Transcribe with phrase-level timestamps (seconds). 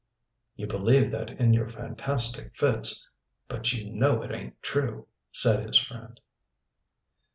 [0.55, 3.07] "You believe that in your fantastic fits
[3.47, 6.19] but you know it ain't true," said his friend.